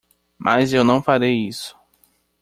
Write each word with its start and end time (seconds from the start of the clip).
Mas 0.35 0.73
eu 0.73 0.83
não 0.83 0.99
farei 0.99 1.47
isso. 1.47 1.77